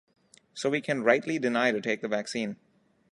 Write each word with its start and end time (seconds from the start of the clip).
So 0.55 0.71
we 0.71 0.81
can 0.81 1.03
rightly 1.03 1.37
deny 1.37 1.71
to 1.71 1.79
take 1.79 2.01
the 2.01 2.07
vaccine. 2.07 2.55